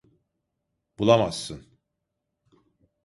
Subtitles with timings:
[0.99, 1.67] Bulamazsın.